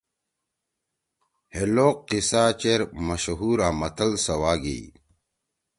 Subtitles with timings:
[1.53, 4.85] ہے لوک قصہ چیر مشہور آں متل سوا گیئی۔